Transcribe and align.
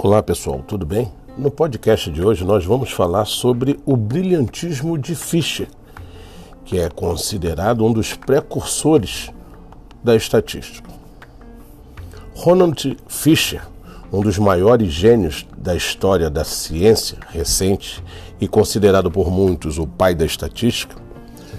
Olá 0.00 0.22
pessoal, 0.22 0.62
tudo 0.64 0.86
bem? 0.86 1.10
No 1.36 1.50
podcast 1.50 2.08
de 2.08 2.22
hoje 2.22 2.44
nós 2.44 2.64
vamos 2.64 2.92
falar 2.92 3.24
sobre 3.24 3.80
o 3.84 3.96
brilhantismo 3.96 4.96
de 4.96 5.16
Fischer, 5.16 5.66
que 6.64 6.78
é 6.78 6.88
considerado 6.88 7.84
um 7.84 7.92
dos 7.92 8.14
precursores 8.14 9.28
da 10.02 10.14
estatística. 10.14 10.88
Ronald 12.32 12.96
Fischer, 13.08 13.60
um 14.12 14.20
dos 14.20 14.38
maiores 14.38 14.92
gênios 14.92 15.44
da 15.58 15.74
história 15.74 16.30
da 16.30 16.44
ciência 16.44 17.18
recente 17.30 18.00
e 18.40 18.46
considerado 18.46 19.10
por 19.10 19.32
muitos 19.32 19.78
o 19.78 19.86
pai 19.86 20.14
da 20.14 20.24
estatística, 20.24 20.94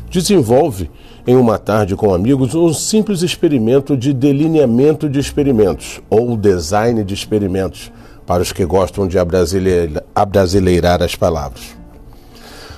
desenvolve 0.09 0.89
em 1.27 1.35
uma 1.35 1.59
tarde 1.59 1.93
com 1.93 2.13
amigos 2.13 2.55
um 2.55 2.73
simples 2.73 3.21
experimento 3.21 3.97
de 3.97 4.13
delineamento 4.13 5.09
de 5.09 5.19
experimentos 5.19 6.01
ou 6.09 6.37
design 6.37 7.03
de 7.03 7.13
experimentos 7.13 7.91
para 8.29 8.43
os 8.43 8.53
que 8.53 8.63
gostam 8.63 9.07
de 9.07 9.17
abrasileirar 9.17 11.01
as 11.01 11.15
palavras. 11.15 11.75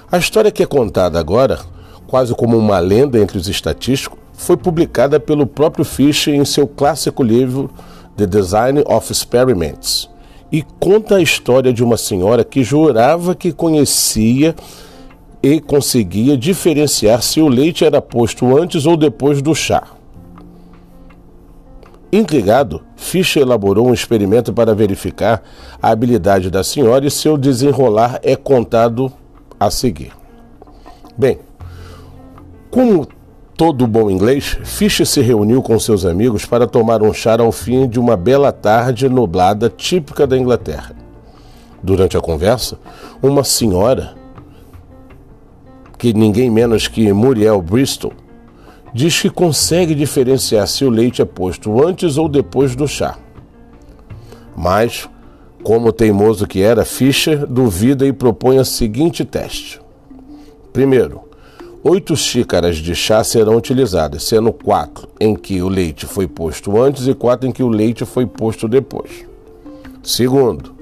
A 0.09 0.17
história 0.17 0.49
que 0.49 0.63
é 0.63 0.65
contada 0.65 1.19
agora, 1.19 1.59
quase 2.07 2.33
como 2.33 2.57
uma 2.57 2.79
lenda 2.79 3.19
entre 3.19 3.37
os 3.37 3.49
estatísticos, 3.49 4.17
foi 4.31 4.55
publicada 4.55 5.19
pelo 5.19 5.45
próprio 5.45 5.83
Fischer 5.83 6.33
em 6.33 6.45
seu 6.45 6.65
clássico 6.65 7.21
livro 7.21 7.69
The 8.15 8.27
Design 8.27 8.81
of 8.85 9.11
Experiments 9.11 10.09
e 10.49 10.63
conta 10.79 11.17
a 11.17 11.21
história 11.21 11.73
de 11.73 11.83
uma 11.83 11.97
senhora 11.97 12.45
que 12.45 12.63
jurava 12.63 13.35
que 13.35 13.51
conhecia 13.51 14.55
e 15.43 15.59
conseguia 15.59 16.37
diferenciar 16.37 17.21
se 17.21 17.41
o 17.41 17.49
leite 17.49 17.83
era 17.83 18.01
posto 18.01 18.57
antes 18.57 18.85
ou 18.85 18.95
depois 18.95 19.41
do 19.41 19.53
chá. 19.53 19.83
Intrigado, 22.11 22.81
Fischer 22.97 23.41
elaborou 23.41 23.87
um 23.87 23.93
experimento 23.93 24.51
para 24.51 24.75
verificar 24.75 25.41
a 25.81 25.91
habilidade 25.91 26.51
da 26.51 26.61
senhora 26.61 27.05
e 27.05 27.11
seu 27.11 27.37
desenrolar 27.37 28.19
é 28.21 28.35
contado 28.35 29.11
a 29.57 29.71
seguir. 29.71 30.11
Bem, 31.17 31.39
como 32.69 33.07
todo 33.55 33.87
bom 33.87 34.09
inglês, 34.09 34.57
Fischer 34.63 35.05
se 35.05 35.21
reuniu 35.21 35.61
com 35.61 35.79
seus 35.79 36.05
amigos 36.05 36.45
para 36.45 36.67
tomar 36.67 37.01
um 37.01 37.13
chá 37.13 37.39
ao 37.39 37.51
fim 37.51 37.87
de 37.87 37.97
uma 37.97 38.17
bela 38.17 38.51
tarde 38.51 39.07
nublada 39.07 39.69
típica 39.69 40.27
da 40.27 40.37
Inglaterra. 40.37 40.93
Durante 41.81 42.17
a 42.17 42.21
conversa, 42.21 42.77
uma 43.23 43.43
senhora, 43.45 44.15
que 45.97 46.11
ninguém 46.13 46.49
menos 46.49 46.87
que 46.89 47.13
Muriel 47.13 47.61
Bristol, 47.61 48.11
diz 48.93 49.21
que 49.21 49.29
consegue 49.29 49.95
diferenciar 49.95 50.67
se 50.67 50.83
o 50.83 50.89
leite 50.89 51.21
é 51.21 51.25
posto 51.25 51.85
antes 51.85 52.17
ou 52.17 52.27
depois 52.27 52.75
do 52.75 52.87
chá. 52.87 53.17
Mas, 54.55 55.09
como 55.63 55.93
teimoso 55.93 56.45
que 56.47 56.61
era, 56.61 56.83
Fischer 56.83 57.45
duvida 57.45 58.05
e 58.05 58.11
propõe 58.11 58.59
o 58.59 58.65
seguinte 58.65 59.23
teste. 59.23 59.79
Primeiro, 60.73 61.21
oito 61.83 62.15
xícaras 62.15 62.77
de 62.77 62.93
chá 62.93 63.23
serão 63.23 63.55
utilizadas, 63.55 64.23
sendo 64.23 64.51
quatro 64.51 65.07
em 65.19 65.35
que 65.35 65.61
o 65.61 65.69
leite 65.69 66.05
foi 66.05 66.27
posto 66.27 66.81
antes 66.81 67.07
e 67.07 67.13
quatro 67.13 67.47
em 67.47 67.51
que 67.51 67.63
o 67.63 67.69
leite 67.69 68.05
foi 68.05 68.25
posto 68.25 68.67
depois. 68.67 69.25
Segundo, 70.03 70.80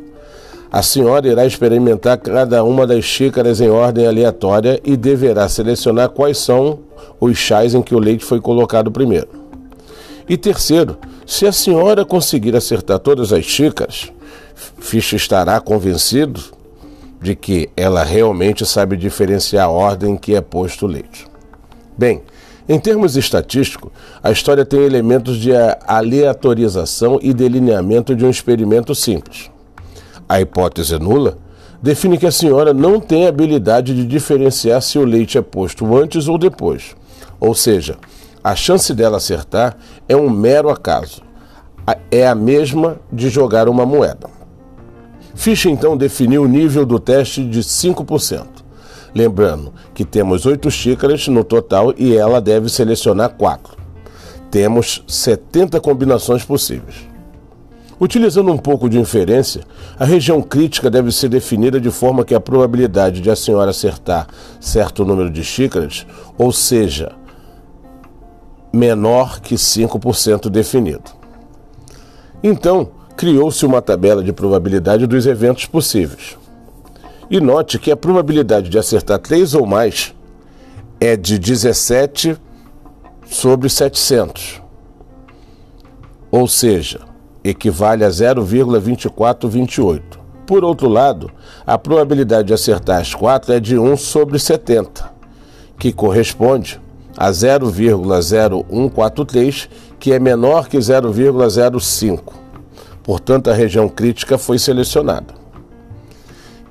a 0.71 0.83
senhora 0.83 1.27
irá 1.27 1.45
experimentar 1.45 2.17
cada 2.17 2.63
uma 2.63 2.85
das 2.85 3.03
xícaras 3.03 3.59
em 3.59 3.69
ordem 3.69 4.05
aleatória 4.05 4.79
e 4.83 4.95
deverá 4.95 5.49
selecionar 5.49 6.09
quais 6.09 6.37
são 6.37 6.79
os 7.19 7.37
chás 7.37 7.73
em 7.73 7.81
que 7.81 7.95
o 7.95 7.99
leite 7.99 8.23
foi 8.23 8.39
colocado 8.39 8.91
primeiro. 8.91 9.29
E 10.27 10.37
terceiro, 10.37 10.97
se 11.25 11.47
a 11.47 11.51
senhora 11.51 12.05
conseguir 12.05 12.55
acertar 12.55 12.99
todas 12.99 13.33
as 13.33 13.45
xícaras, 13.45 14.11
Fischer 14.77 15.17
estará 15.17 15.59
convencido 15.59 16.39
de 17.19 17.35
que 17.35 17.69
ela 17.75 18.03
realmente 18.03 18.65
sabe 18.65 18.95
diferenciar 18.95 19.65
a 19.65 19.69
ordem 19.69 20.13
em 20.13 20.17
que 20.17 20.35
é 20.35 20.41
posto 20.41 20.85
o 20.85 20.89
leite. 20.89 21.25
Bem, 21.97 22.21
em 22.67 22.79
termos 22.79 23.17
estatísticos, 23.17 23.91
a 24.21 24.29
história 24.29 24.63
tem 24.63 24.81
elementos 24.81 25.37
de 25.37 25.51
aleatorização 25.87 27.19
e 27.21 27.33
delineamento 27.33 28.15
de 28.15 28.23
um 28.23 28.29
experimento 28.29 28.93
simples. 28.93 29.49
A 30.29 30.39
hipótese 30.39 30.99
nula 30.99 31.39
define 31.81 32.15
que 32.15 32.27
a 32.27 32.31
senhora 32.31 32.71
não 32.71 32.99
tem 32.99 33.27
habilidade 33.27 33.95
de 33.95 34.05
diferenciar 34.05 34.79
se 34.79 34.99
o 34.99 35.03
leite 35.03 35.39
é 35.39 35.41
posto 35.41 35.97
antes 35.97 36.27
ou 36.27 36.37
depois. 36.37 36.95
Ou 37.39 37.55
seja, 37.55 37.97
a 38.43 38.55
chance 38.55 38.93
dela 38.93 39.17
acertar 39.17 39.75
é 40.07 40.15
um 40.15 40.29
mero 40.29 40.69
acaso. 40.69 41.23
É 42.11 42.27
a 42.27 42.35
mesma 42.35 43.01
de 43.11 43.27
jogar 43.29 43.67
uma 43.67 43.87
moeda. 43.87 44.29
Fischer 45.33 45.71
então 45.71 45.97
definiu 45.97 46.43
o 46.43 46.47
nível 46.47 46.85
do 46.85 46.99
teste 46.99 47.43
de 47.43 47.61
5%. 47.61 48.45
Lembrando 49.15 49.73
que 49.95 50.05
temos 50.05 50.45
oito 50.45 50.69
xícaras 50.69 51.27
no 51.27 51.43
total 51.43 51.91
e 51.97 52.15
ela 52.15 52.39
deve 52.39 52.69
selecionar 52.69 53.29
quatro. 53.29 53.75
Temos 54.51 55.03
70 55.07 55.79
combinações 55.81 56.45
possíveis. 56.45 57.08
Utilizando 57.99 58.49
um 58.49 58.57
pouco 58.57 58.89
de 58.89 58.97
inferência, 58.97 59.61
a 59.99 60.05
região 60.05 60.41
crítica 60.41 60.89
deve 60.89 61.11
ser 61.11 61.27
definida 61.27 61.81
de 61.81 61.91
forma 61.91 62.23
que 62.23 62.33
a 62.33 62.39
probabilidade 62.39 63.19
de 63.19 63.29
a 63.29 63.35
senhora 63.35 63.71
acertar 63.71 64.27
certo 64.59 65.03
número 65.03 65.29
de 65.29 65.43
xícaras, 65.43 66.07
ou 66.37 66.53
seja, 66.53 67.11
menor 68.71 69.41
que 69.41 69.55
5% 69.55 70.49
definido. 70.49 71.11
Então, 72.41 72.89
criou-se 73.17 73.65
uma 73.65 73.81
tabela 73.81 74.23
de 74.23 74.31
probabilidade 74.31 75.05
dos 75.05 75.25
eventos 75.25 75.65
possíveis. 75.65 76.37
E 77.29 77.41
note 77.41 77.77
que 77.77 77.91
a 77.91 77.97
probabilidade 77.97 78.69
de 78.69 78.79
acertar 78.79 79.19
3 79.19 79.55
ou 79.55 79.65
mais 79.65 80.15
é 81.01 81.17
de 81.17 81.37
17 81.37 82.37
sobre 83.29 83.69
700. 83.69 84.61
Ou 86.31 86.47
seja, 86.47 87.08
equivale 87.49 88.03
a 88.03 88.09
0,2428. 88.09 90.01
Por 90.45 90.63
outro 90.63 90.87
lado, 90.89 91.31
a 91.65 91.75
probabilidade 91.77 92.47
de 92.47 92.53
acertar 92.53 93.01
as 93.01 93.13
quatro 93.13 93.53
é 93.53 93.59
de 93.59 93.77
1 93.77 93.97
sobre 93.97 94.39
70, 94.39 95.11
que 95.77 95.93
corresponde 95.93 96.81
a 97.17 97.29
0,0143, 97.29 99.69
que 99.99 100.13
é 100.13 100.19
menor 100.19 100.67
que 100.67 100.77
0,05. 100.77 102.33
Portanto, 103.03 103.49
a 103.49 103.53
região 103.53 103.89
crítica 103.89 104.37
foi 104.37 104.57
selecionada. 104.57 105.33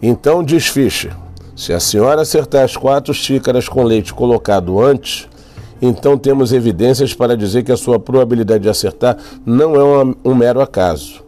Então, 0.00 0.42
diz 0.42 0.68
Fischer, 0.68 1.14
se 1.54 1.70
a 1.72 1.80
senhora 1.80 2.22
acertar 2.22 2.64
as 2.64 2.76
quatro 2.76 3.12
xícaras 3.12 3.68
com 3.68 3.82
leite 3.82 4.14
colocado 4.14 4.80
antes, 4.80 5.28
então 5.80 6.18
temos 6.18 6.52
evidências 6.52 7.14
para 7.14 7.36
dizer 7.36 7.62
que 7.62 7.72
a 7.72 7.76
sua 7.76 7.98
probabilidade 7.98 8.64
de 8.64 8.68
acertar 8.68 9.16
não 9.44 9.74
é 9.74 9.82
uma, 9.82 10.16
um 10.24 10.34
mero 10.34 10.60
acaso, 10.60 11.22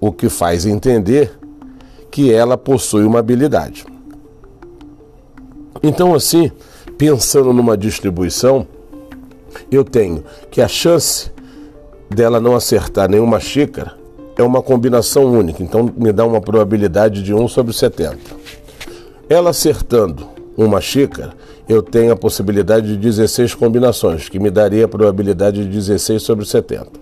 o 0.00 0.12
que 0.12 0.28
faz 0.28 0.64
entender 0.64 1.32
que 2.10 2.32
ela 2.32 2.56
possui 2.56 3.04
uma 3.04 3.18
habilidade. 3.18 3.84
Então, 5.82 6.14
assim, 6.14 6.50
pensando 6.96 7.52
numa 7.52 7.76
distribuição, 7.76 8.66
eu 9.70 9.84
tenho 9.84 10.24
que 10.50 10.60
a 10.60 10.68
chance 10.68 11.30
dela 12.10 12.40
não 12.40 12.56
acertar 12.56 13.08
nenhuma 13.08 13.38
xícara 13.38 13.98
é 14.38 14.42
uma 14.42 14.62
combinação 14.62 15.24
única, 15.24 15.62
então 15.64 15.92
me 15.96 16.12
dá 16.12 16.24
uma 16.24 16.40
probabilidade 16.40 17.24
de 17.24 17.34
1 17.34 17.48
sobre 17.48 17.72
70. 17.72 18.18
Ela 19.28 19.50
acertando 19.50 20.28
uma 20.56 20.80
xícara, 20.80 21.32
eu 21.68 21.82
tenho 21.82 22.12
a 22.12 22.16
possibilidade 22.16 22.88
de 22.88 22.96
16 22.96 23.54
combinações, 23.54 24.28
que 24.28 24.38
me 24.38 24.50
daria 24.50 24.86
a 24.86 24.88
probabilidade 24.88 25.64
de 25.64 25.68
16 25.68 26.22
sobre 26.22 26.46
70. 26.46 26.92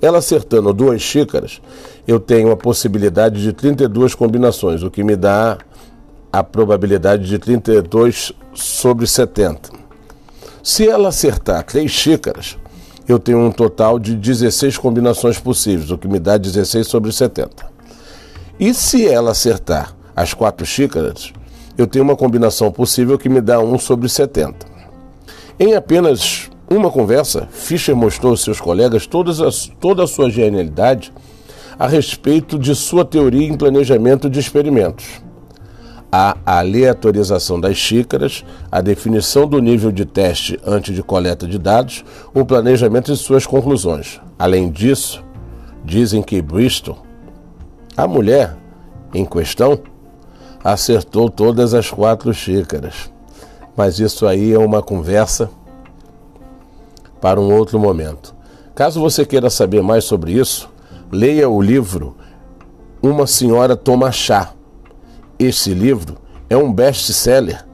Ela 0.00 0.18
acertando 0.18 0.72
duas 0.72 1.02
xícaras, 1.02 1.60
eu 2.08 2.18
tenho 2.18 2.50
a 2.50 2.56
possibilidade 2.56 3.42
de 3.42 3.52
32 3.52 4.14
combinações, 4.14 4.82
o 4.82 4.90
que 4.90 5.04
me 5.04 5.16
dá 5.16 5.58
a 6.32 6.42
probabilidade 6.42 7.26
de 7.26 7.38
32 7.38 8.32
sobre 8.54 9.06
70. 9.06 9.70
Se 10.62 10.88
ela 10.88 11.10
acertar 11.10 11.62
três 11.64 11.90
xícaras, 11.90 12.58
eu 13.06 13.18
tenho 13.18 13.38
um 13.38 13.52
total 13.52 13.98
de 13.98 14.14
16 14.14 14.78
combinações 14.78 15.38
possíveis, 15.38 15.90
o 15.90 15.98
que 15.98 16.08
me 16.08 16.18
dá 16.18 16.36
16 16.36 16.86
sobre 16.86 17.12
70. 17.12 17.66
E 18.58 18.72
se 18.74 19.06
ela 19.06 19.30
acertar 19.30 19.94
as 20.14 20.34
quatro 20.34 20.66
xícaras, 20.66 21.32
eu 21.76 21.86
tenho 21.86 22.04
uma 22.04 22.16
combinação 22.16 22.70
possível 22.70 23.18
que 23.18 23.28
me 23.28 23.40
dá 23.40 23.60
1 23.60 23.78
sobre 23.78 24.08
70. 24.08 24.66
Em 25.58 25.74
apenas 25.74 26.50
uma 26.68 26.90
conversa, 26.90 27.48
Fischer 27.50 27.94
mostrou 27.94 28.30
aos 28.30 28.42
seus 28.42 28.60
colegas 28.60 29.08
as, 29.46 29.70
toda 29.80 30.04
a 30.04 30.06
sua 30.06 30.30
genialidade 30.30 31.12
a 31.78 31.86
respeito 31.86 32.58
de 32.58 32.74
sua 32.74 33.04
teoria 33.04 33.46
em 33.46 33.56
planejamento 33.56 34.28
de 34.28 34.40
experimentos. 34.40 35.20
A 36.10 36.36
aleatorização 36.46 37.60
das 37.60 37.76
xícaras, 37.76 38.44
a 38.70 38.80
definição 38.80 39.46
do 39.46 39.60
nível 39.60 39.92
de 39.92 40.04
teste 40.04 40.58
antes 40.64 40.94
de 40.94 41.02
coleta 41.02 41.46
de 41.46 41.58
dados, 41.58 42.04
o 42.32 42.44
planejamento 42.44 43.12
de 43.12 43.18
suas 43.18 43.44
conclusões. 43.44 44.20
Além 44.38 44.70
disso, 44.70 45.22
dizem 45.84 46.22
que 46.22 46.40
Bristol 46.40 46.98
A 47.96 48.06
mulher 48.06 48.56
em 49.14 49.24
questão 49.24 49.78
acertou 50.72 51.30
todas 51.30 51.74
as 51.74 51.90
quatro 51.90 52.34
xícaras. 52.34 53.08
Mas 53.76 54.00
isso 54.00 54.26
aí 54.26 54.52
é 54.52 54.58
uma 54.58 54.82
conversa 54.82 55.48
para 57.20 57.40
um 57.40 57.54
outro 57.54 57.78
momento. 57.78 58.34
Caso 58.74 59.00
você 59.00 59.24
queira 59.24 59.48
saber 59.48 59.80
mais 59.80 60.02
sobre 60.04 60.32
isso, 60.32 60.68
leia 61.10 61.48
o 61.48 61.62
livro 61.62 62.16
Uma 63.00 63.28
Senhora 63.28 63.76
Toma 63.76 64.10
Chá. 64.10 64.54
Este 65.38 65.72
livro 65.72 66.16
é 66.50 66.56
um 66.56 66.72
best-seller 66.72 67.64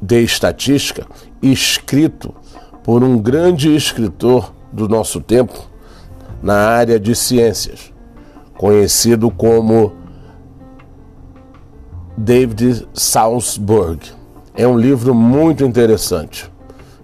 de 0.00 0.22
estatística 0.22 1.06
escrito 1.42 2.34
por 2.82 3.04
um 3.04 3.18
grande 3.18 3.74
escritor 3.76 4.54
do 4.72 4.88
nosso 4.88 5.20
tempo 5.20 5.68
na 6.42 6.54
área 6.54 6.98
de 6.98 7.14
ciências, 7.14 7.92
conhecido 8.56 9.30
como 9.30 9.99
David 12.22 12.86
Salzburg. 12.92 14.10
É 14.54 14.68
um 14.68 14.78
livro 14.78 15.14
muito 15.14 15.64
interessante. 15.64 16.52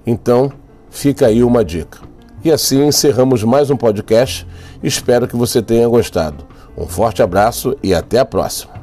Então, 0.07 0.53
fica 0.91 1.27
aí 1.27 1.43
uma 1.43 1.65
dica. 1.65 2.01
E 2.45 2.53
assim 2.53 2.87
encerramos 2.87 3.43
mais 3.43 3.71
um 3.71 3.79
podcast. 3.79 4.47
Espero 4.83 5.27
que 5.27 5.35
você 5.35 5.63
tenha 5.63 5.89
gostado. 5.89 6.45
Um 6.77 6.87
forte 6.87 7.23
abraço 7.23 7.75
e 7.83 7.95
até 7.95 8.19
a 8.19 8.27
próxima. 8.27 8.76